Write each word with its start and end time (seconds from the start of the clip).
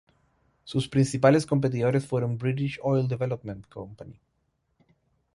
Sus 0.63 0.87
principales 0.89 1.45
competidores 1.45 2.07
fueron 2.07 2.39
British 2.39 2.79
Oil 2.81 3.07
Development 3.07 3.67
Co. 3.69 3.87